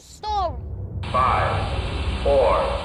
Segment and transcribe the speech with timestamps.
[0.00, 0.56] story.
[1.10, 2.81] Five, four,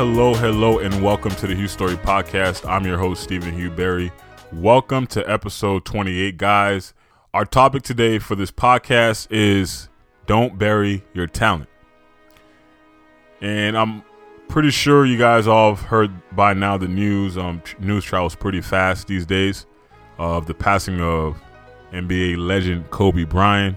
[0.00, 2.66] Hello, hello, and welcome to the Hugh's Story Podcast.
[2.66, 4.10] I'm your host, Stephen Hugh Berry.
[4.50, 6.94] Welcome to episode 28, guys.
[7.34, 9.90] Our topic today for this podcast is
[10.24, 11.68] Don't Bury Your Talent.
[13.42, 14.02] And I'm
[14.48, 17.36] pretty sure you guys all have heard by now the news.
[17.36, 19.66] Um, news travels pretty fast these days
[20.16, 21.38] of the passing of
[21.92, 23.76] NBA legend Kobe Bryant.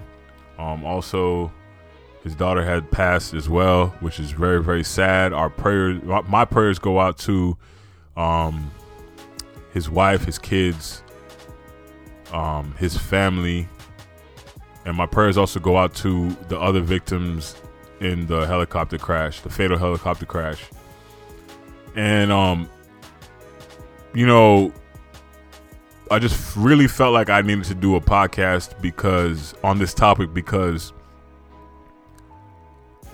[0.58, 1.52] Um, also,
[2.24, 5.34] his daughter had passed as well, which is very, very sad.
[5.34, 7.58] Our prayers, my prayers go out to
[8.16, 8.72] um,
[9.74, 11.04] his wife, his kids,
[12.32, 13.68] um, his family,
[14.86, 17.56] and my prayers also go out to the other victims
[18.00, 20.64] in the helicopter crash, the fatal helicopter crash.
[21.96, 22.70] And um,
[24.14, 24.72] you know,
[26.10, 30.34] I just really felt like I needed to do a podcast because on this topic
[30.34, 30.94] because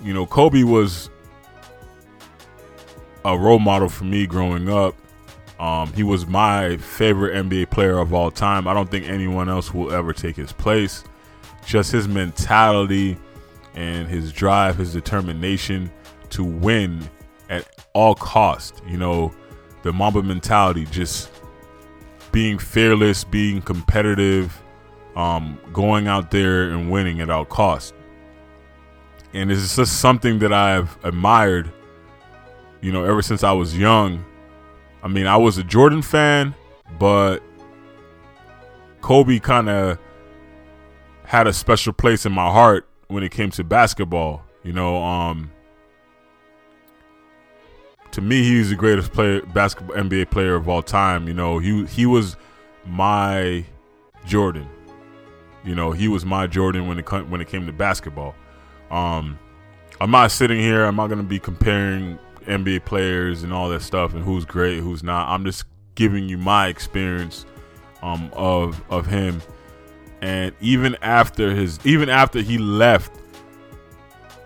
[0.02, 1.10] you know, Kobe was
[3.24, 4.94] a role model for me growing up.
[5.58, 8.66] Um, he was my favorite NBA player of all time.
[8.66, 11.04] I don't think anyone else will ever take his place.
[11.66, 13.18] Just his mentality
[13.74, 15.90] and his drive, his determination
[16.30, 17.06] to win
[17.50, 18.82] at all cost.
[18.86, 19.34] You know,
[19.82, 21.30] the Mamba mentality, just
[22.32, 24.62] being fearless, being competitive,
[25.14, 27.92] um, going out there and winning at all cost
[29.32, 31.72] and it's just something that I've admired,
[32.80, 34.24] you know, ever since I was young.
[35.02, 36.54] I mean, I was a Jordan fan,
[36.98, 37.42] but
[39.00, 39.98] Kobe kind of
[41.24, 44.42] had a special place in my heart when it came to basketball.
[44.62, 45.50] You know, um,
[48.12, 51.28] to me, he's the greatest player, basketball NBA player of all time.
[51.28, 52.36] You know, he he was
[52.84, 53.64] my
[54.26, 54.68] Jordan.
[55.64, 58.34] You know, he was my Jordan when it when it came to basketball.
[58.90, 59.38] Um,
[60.00, 60.84] I'm not sitting here.
[60.84, 64.80] I'm not going to be comparing NBA players and all that stuff and who's great,
[64.80, 65.28] who's not.
[65.28, 65.64] I'm just
[65.94, 67.44] giving you my experience
[68.02, 69.42] um, of of him.
[70.22, 73.12] And even after his, even after he left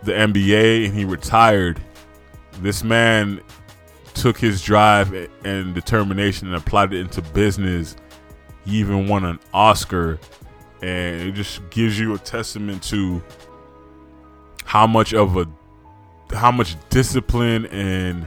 [0.03, 1.81] the NBA and he retired,
[2.61, 3.41] this man
[4.15, 5.13] took his drive
[5.45, 7.97] and determination and applied it into business.
[8.65, 10.19] He even won an Oscar,
[10.81, 13.23] and it just gives you a testament to
[14.75, 15.47] how much of a
[16.35, 18.27] how much discipline and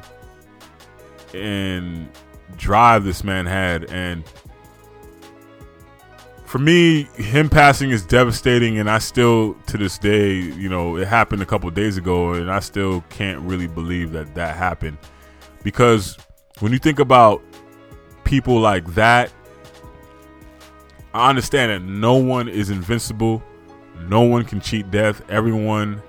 [1.33, 2.09] and
[2.55, 3.83] drive this man had.
[3.91, 4.23] And
[6.45, 11.05] for me him passing is devastating and I still to this day you know it
[11.05, 14.97] happened a couple days ago and I still can't really believe that that happened.
[15.63, 16.17] Because
[16.59, 17.43] when you think about
[18.23, 19.33] people like that
[21.13, 23.43] I understand that no one is invincible.
[24.07, 25.21] No one can cheat death.
[25.29, 26.01] Everyone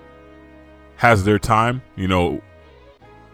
[0.98, 1.80] has their time.
[1.96, 2.42] You know,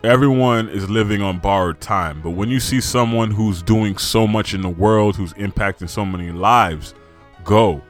[0.04, 2.20] everyone is living on borrowed time.
[2.22, 6.04] But when you see someone who's doing so much in the world, who's impacting so
[6.04, 6.94] many lives,
[7.42, 7.82] go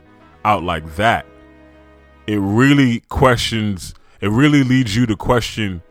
[0.45, 1.27] out like that,
[2.27, 5.83] it really questions, it really leads you to question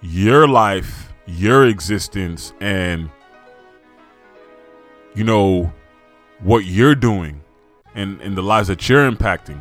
[0.00, 3.10] your life, your existence, and,
[5.14, 5.72] you know,
[6.40, 7.42] what you're doing
[7.96, 9.60] and, and the lives that you're impacting.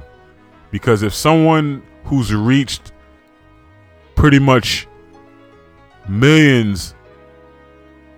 [0.70, 2.92] Because if someone who's reached
[4.16, 4.88] pretty much
[6.08, 6.96] millions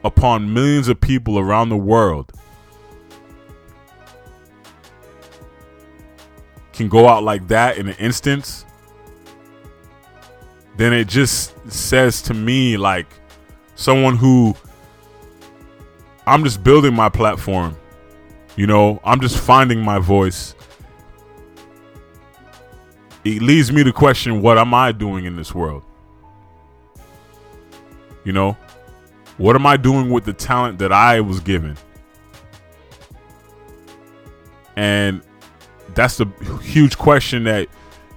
[0.04, 2.32] upon millions of people around the world
[6.74, 8.66] can go out like that in an instance,
[10.78, 13.08] then it just says to me like
[13.76, 14.56] someone who
[16.26, 17.76] I'm just building my platform.
[18.56, 20.56] You know, I'm just finding my voice
[23.24, 25.84] it leads me to question what am I doing in this world?
[28.24, 28.58] You know,
[29.38, 31.78] what am I doing with the talent that I was given?
[34.76, 35.22] And
[35.96, 36.26] that's the
[36.62, 37.68] huge question that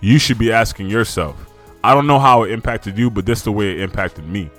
[0.01, 1.37] you should be asking yourself.
[1.85, 4.51] I don't know how it impacted you, but this the way it impacted me.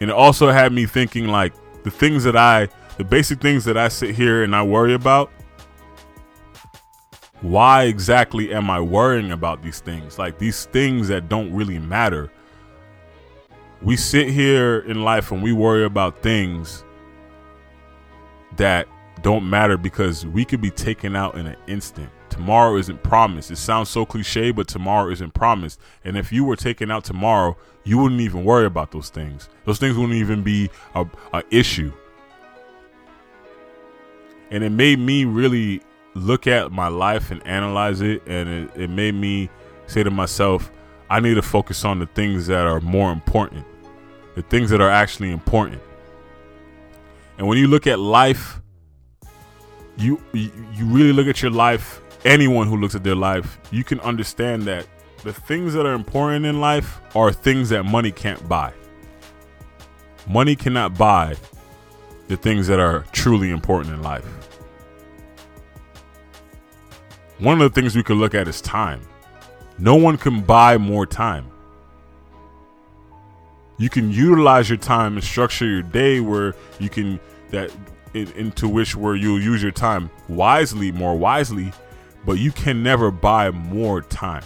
[0.00, 3.76] And it also had me thinking like the things that I the basic things that
[3.76, 5.30] I sit here and I worry about.
[7.44, 10.18] Why exactly am I worrying about these things?
[10.18, 12.32] Like these things that don't really matter.
[13.82, 16.84] We sit here in life and we worry about things
[18.56, 18.88] that
[19.20, 22.08] don't matter because we could be taken out in an instant.
[22.30, 23.50] Tomorrow isn't promised.
[23.50, 25.78] It sounds so cliche, but tomorrow isn't promised.
[26.02, 29.50] And if you were taken out tomorrow, you wouldn't even worry about those things.
[29.66, 31.06] Those things wouldn't even be a,
[31.50, 31.92] issue
[34.50, 35.82] and it made me really
[36.14, 39.50] look at my life and analyze it and it, it made me
[39.86, 40.70] say to myself
[41.10, 43.66] i need to focus on the things that are more important
[44.34, 45.80] the things that are actually important.
[47.38, 48.60] And when you look at life
[49.96, 54.00] you you really look at your life anyone who looks at their life you can
[54.00, 54.88] understand that
[55.22, 58.72] the things that are important in life are things that money can't buy.
[60.26, 61.36] Money cannot buy
[62.26, 64.26] the things that are truly important in life
[67.38, 69.00] one of the things we could look at is time.
[69.78, 71.50] No one can buy more time.
[73.76, 77.18] You can utilize your time and structure your day where you can
[77.50, 77.72] that
[78.14, 81.72] into which where you'll use your time wisely, more wisely,
[82.24, 84.44] but you can never buy more time.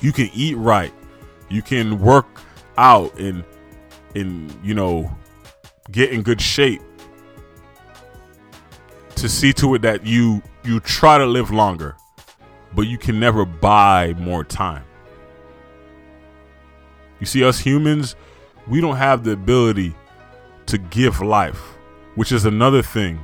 [0.00, 0.92] You can eat right.
[1.48, 2.26] You can work
[2.78, 3.44] out and
[4.14, 5.10] and you know
[5.90, 6.82] get in good shape
[9.16, 11.96] to see to it that you you try to live longer,
[12.74, 14.84] but you can never buy more time.
[17.20, 18.16] You see, us humans,
[18.66, 19.94] we don't have the ability
[20.66, 21.60] to give life,
[22.14, 23.20] which is another thing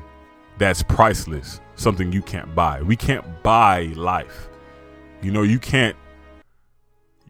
[0.59, 2.83] that's priceless, something you can't buy.
[2.83, 4.49] We can't buy life.
[5.21, 5.97] You know, you can't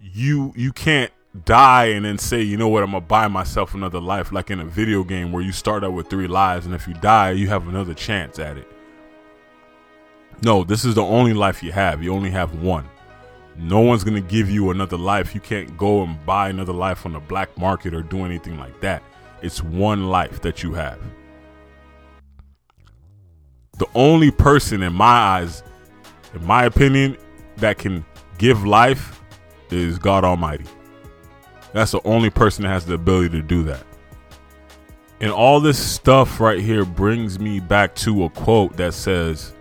[0.00, 1.12] you you can't
[1.44, 4.60] die and then say, you know what, I'm gonna buy myself another life, like in
[4.60, 7.48] a video game where you start out with three lives, and if you die, you
[7.48, 8.71] have another chance at it.
[10.44, 12.02] No, this is the only life you have.
[12.02, 12.88] You only have one.
[13.56, 15.34] No one's gonna give you another life.
[15.34, 18.80] You can't go and buy another life on the black market or do anything like
[18.80, 19.02] that.
[19.40, 20.98] It's one life that you have.
[23.78, 25.62] The only person, in my eyes,
[26.34, 27.16] in my opinion,
[27.56, 28.04] that can
[28.38, 29.20] give life
[29.70, 30.66] is God Almighty.
[31.72, 33.84] That's the only person that has the ability to do that.
[35.20, 39.54] And all this stuff right here brings me back to a quote that says,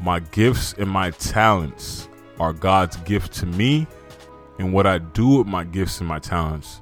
[0.00, 2.08] My gifts and my talents
[2.38, 3.86] are God's gift to me,
[4.58, 6.80] and what I do with my gifts and my talents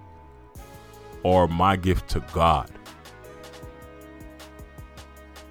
[1.25, 2.71] are my gift to God.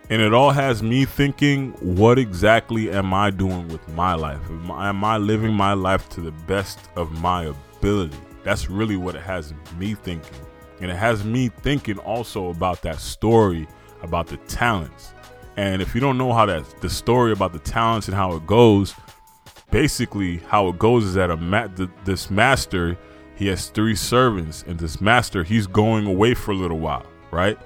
[0.10, 4.42] And it all has me thinking, what exactly am I doing with my life?
[4.50, 8.18] Am I, living my life to the best of my ability?
[8.44, 10.38] That's really what it has me thinking.
[10.82, 13.68] And it has me thinking also about that story
[14.02, 15.14] about the talents.
[15.58, 18.48] And if you don't know how that the story about the talents and how it
[18.48, 18.96] goes,
[19.70, 21.68] basically how it goes is that a ma-
[22.06, 22.98] this master
[23.36, 27.58] he has three servants, and this master he's going away for a little while, right?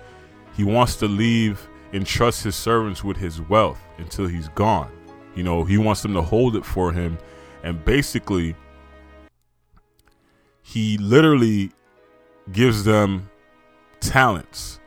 [0.56, 4.90] He wants to leave and trust his servants with his wealth until he's gone.
[5.36, 7.18] You know, he wants them to hold it for him,
[7.64, 8.56] and basically
[10.62, 11.72] he literally
[12.51, 13.30] gives them
[14.00, 14.80] talents,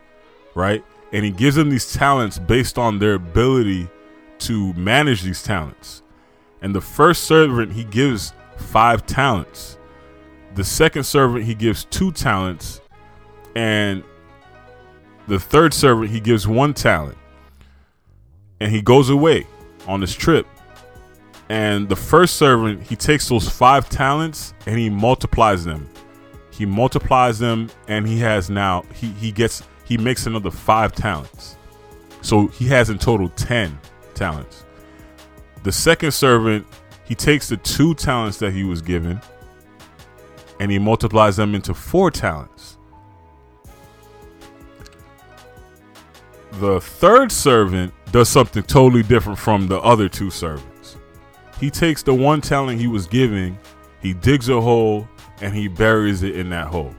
[0.54, 0.82] right?
[1.12, 3.88] And he gives them these talents based on their ability
[4.40, 6.02] to manage these talents.
[6.60, 9.78] And the first servant, he gives five talents.
[10.54, 12.80] The second servant, he gives two talents.
[13.54, 14.02] And
[15.26, 17.16] the third servant, he gives one talent.
[18.60, 19.46] And he goes away
[19.86, 20.46] on this trip.
[21.48, 25.88] And the first servant, he takes those five talents and he multiplies them.
[26.50, 31.56] He multiplies them and he has now he he gets he makes another five talents.
[32.20, 33.78] So he has in total 10
[34.14, 34.66] talents.
[35.62, 36.66] The second servant,
[37.04, 39.18] he takes the two talents that he was given
[40.60, 42.76] and he multiplies them into four talents.
[46.52, 50.96] The third servant does something totally different from the other two servants.
[51.58, 53.58] He takes the one talent he was giving,
[54.02, 55.08] he digs a hole,
[55.40, 56.94] and he buries it in that hole.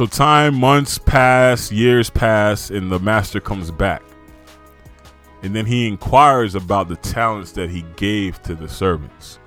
[0.00, 4.02] So time, months pass, years pass, and the master comes back.
[5.42, 9.38] And then he inquires about the talents that he gave to the servants.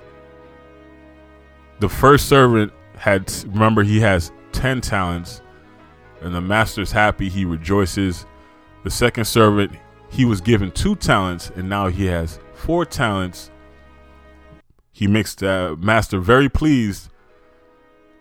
[1.80, 5.42] The first servant had, remember, he has 10 talents,
[6.20, 8.24] and the master's happy, he rejoices.
[8.84, 9.72] The second servant,
[10.08, 13.50] he was given two talents and now he has four talents.
[14.92, 17.10] He makes the master very pleased.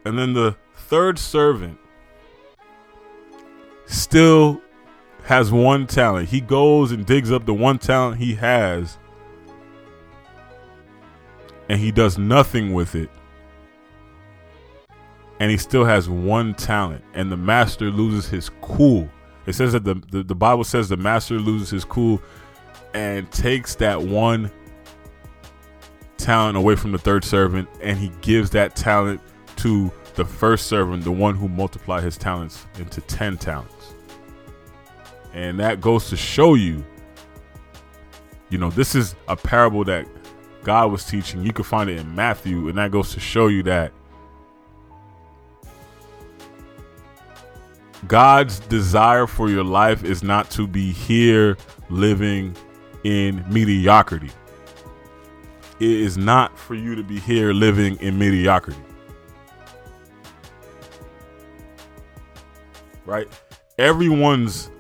[0.04, 1.78] And then the third servant
[3.86, 4.62] still
[5.24, 6.30] has one talent.
[6.30, 8.98] He goes and digs up the one talent he has
[11.70, 13.10] and he does nothing with it.
[15.40, 19.10] And he still has one talent, and the master loses his cool.
[19.46, 22.22] It says that the, the, the Bible says the master loses his cool
[22.94, 24.52] and takes that one
[26.18, 29.20] talent away from the third servant, and he gives that talent
[29.58, 33.94] to the first servant, the one who multiplied his talents into 10 talents.
[35.34, 36.86] And that goes to show you,
[38.50, 40.08] you know, this is a parable that
[40.64, 41.44] God was teaching.
[41.44, 43.92] You can find it in Matthew, and that goes to show you that
[48.08, 51.58] God's desire for your life is not to be here
[51.90, 52.56] living
[53.04, 54.30] in mediocrity.
[55.80, 58.80] It is not for you to be here living in mediocrity.
[63.06, 63.28] Right?
[63.78, 64.72] Everyone's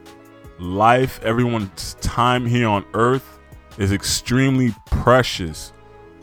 [0.59, 3.39] life, everyone's time here on earth
[3.77, 5.73] is extremely precious.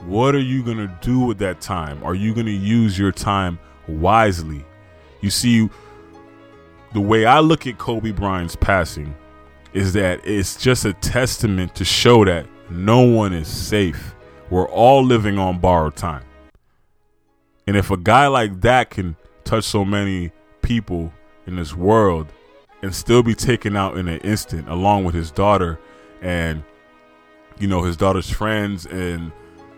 [0.07, 2.03] What are you going to do with that time?
[2.05, 4.65] Are you going to use your time wisely?
[5.21, 5.69] You see,
[6.93, 9.15] the way I look at Kobe Bryant's passing
[9.73, 14.15] is that it's just a testament to show that no one is safe.
[14.49, 16.25] We're all living on borrowed time.
[17.67, 21.13] And if a guy like that can touch so many people
[21.47, 22.33] in this world
[22.83, 25.79] and still be taken out in an instant, along with his daughter
[26.23, 26.63] and
[27.59, 29.33] you know his daughter's friends and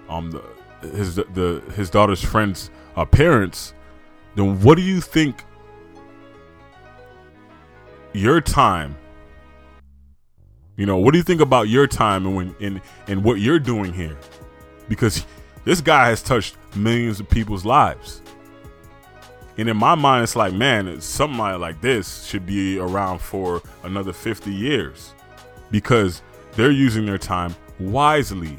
[0.09, 0.43] um the,
[0.89, 3.75] his the his daughter's friends' uh, parents,
[4.35, 5.45] then what do you think
[8.13, 8.97] your time?
[10.77, 13.59] You know, what do you think about your time and when and and what you're
[13.59, 14.19] doing here?
[14.89, 15.25] Because
[15.65, 18.22] this guy has touched millions of people's lives.
[19.59, 24.13] And in my mind, it's like, man, something like this should be around for another
[24.13, 25.15] 50 years
[25.71, 28.59] because they're using their time wisely.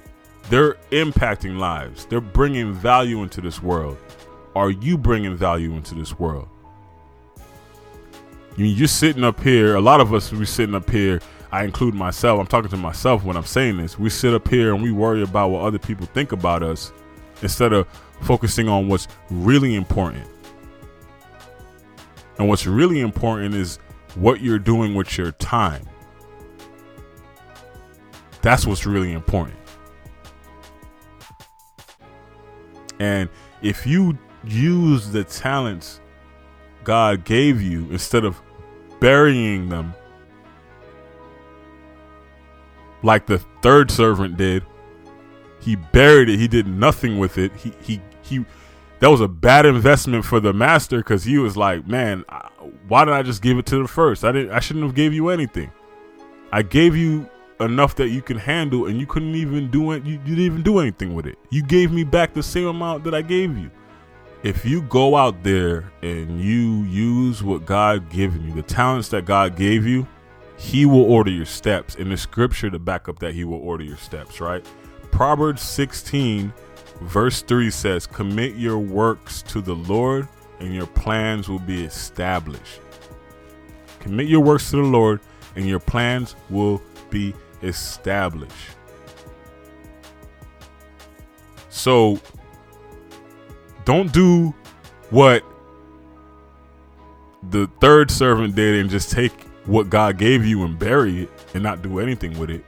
[0.50, 2.06] They're impacting lives.
[2.06, 3.98] They're bringing value into this world.
[4.56, 6.48] Are you bringing value into this world?
[8.56, 9.76] You're sitting up here.
[9.76, 11.22] A lot of us, we're sitting up here.
[11.52, 12.40] I include myself.
[12.40, 13.98] I'm talking to myself when I'm saying this.
[13.98, 16.92] We sit up here and we worry about what other people think about us
[17.42, 17.88] instead of
[18.22, 20.28] focusing on what's really important.
[22.38, 23.78] And what's really important is
[24.16, 25.88] what you're doing with your time.
[28.42, 29.58] That's what's really important.
[33.00, 33.30] And
[33.62, 36.00] if you use the talents
[36.84, 38.42] God gave you instead of
[39.00, 39.94] burying them
[43.02, 44.64] like the third servant did,
[45.60, 46.38] he buried it.
[46.38, 47.56] He did nothing with it.
[47.56, 48.46] He he he
[49.04, 52.24] that was a bad investment for the master because he was like, man,
[52.88, 54.24] why did I just give it to the first?
[54.24, 54.52] I didn't.
[54.52, 55.74] I shouldn't have gave you anything.
[56.54, 57.30] I gave you
[57.60, 60.06] enough that you can handle, and you couldn't even do it.
[60.06, 61.38] You, you didn't even do anything with it.
[61.50, 63.70] You gave me back the same amount that I gave you.
[64.42, 69.26] If you go out there and you use what God given you, the talents that
[69.26, 70.08] God gave you,
[70.56, 71.96] He will order your steps.
[71.96, 74.66] In the scripture to back up that He will order your steps, right?
[75.12, 76.54] Proverbs 16,
[77.02, 80.28] verse 3 says, Commit your works to the Lord,
[80.60, 82.80] and your plans will be established.
[84.00, 85.20] Commit your works to the Lord,
[85.56, 88.76] and your plans will be established.
[91.70, 92.20] So
[93.86, 94.54] don't do
[95.10, 95.44] what
[97.50, 99.32] the third servant did and just take
[99.66, 102.64] what God gave you and bury it and not do anything with it.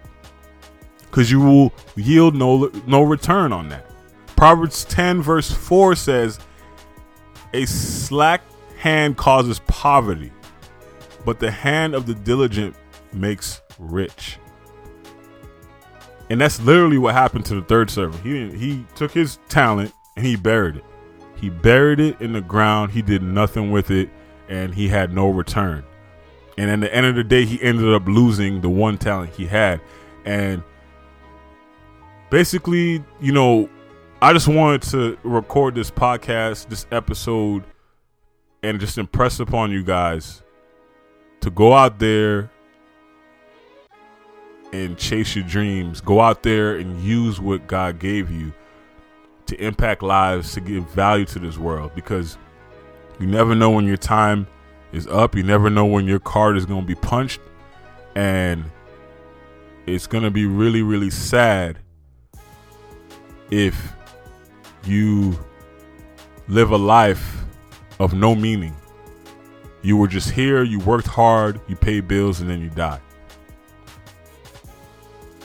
[1.02, 3.90] Because you will yield no no return on that.
[4.36, 6.40] Proverbs 10 verse 4 says,
[7.54, 8.42] A slack
[8.78, 10.32] hand causes poverty,
[11.26, 12.76] but the hand of the diligent
[13.14, 14.38] makes rich.
[16.30, 18.24] And that's literally what happened to the third servant.
[18.24, 20.84] He he took his talent and he buried it.
[21.36, 22.92] He buried it in the ground.
[22.92, 24.10] He did nothing with it,
[24.50, 25.84] and he had no return.
[26.58, 29.46] And at the end of the day, he ended up losing the one talent he
[29.46, 29.82] had.
[30.24, 30.64] And
[32.30, 33.70] basically, you know,
[34.22, 37.64] I just wanted to record this podcast, this episode,
[38.64, 40.42] and just impress upon you guys
[41.42, 42.50] to go out there
[44.74, 46.02] and chase your dreams.
[46.02, 48.54] Go out there and use what God gave you
[49.48, 52.38] to impact lives, to give value to this world because
[53.20, 54.48] you never know when your time
[54.92, 55.36] is up.
[55.36, 57.42] You never know when your card is going to be punched.
[58.16, 58.66] And
[59.86, 61.80] it's gonna be really, really sad
[63.52, 63.94] if
[64.88, 65.38] you
[66.48, 67.44] live a life
[68.00, 68.76] of no meaning.
[69.82, 73.02] You were just here, you worked hard, you paid bills, and then you died.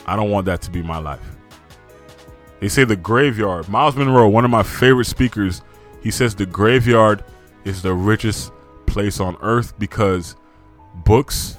[0.05, 1.35] I don't want that to be my life.
[2.59, 3.69] They say the graveyard.
[3.69, 5.61] Myles Munroe, one of my favorite speakers,
[6.01, 7.23] he says the graveyard
[7.65, 8.51] is the richest
[8.85, 10.35] place on earth because
[11.05, 11.57] books,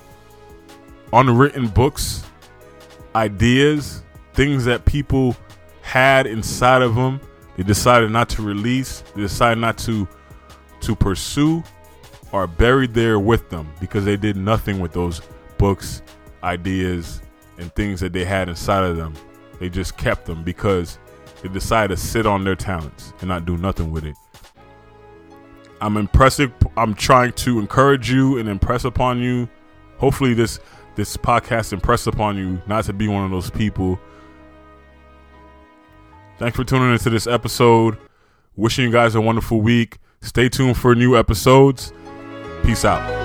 [1.13, 2.25] unwritten books,
[3.15, 4.03] ideas,
[4.35, 5.37] things that people
[5.83, 7.21] had inside of them,
[7.63, 10.09] they decided not to release, they decided not to
[10.81, 11.63] to pursue
[12.33, 15.23] are buried there with them because they did nothing with those
[15.59, 16.03] books,
[16.43, 17.23] ideas,
[17.59, 19.15] and things that they had inside of them.
[19.61, 20.99] They just kept them because
[21.41, 24.17] they decided to sit on their talents and not do nothing with it.
[25.81, 26.51] I'm impressive.
[26.77, 29.49] I'm trying to encourage you and impress upon you.
[29.99, 30.59] Hopefully, this
[30.97, 34.01] this podcast impress upon you not to be one of those people.
[36.43, 37.97] Thanks for tuning into this episode.
[38.57, 39.99] Wishing you guys a wonderful week.
[40.23, 41.93] Stay tuned for new episodes.
[42.65, 43.22] Peace out.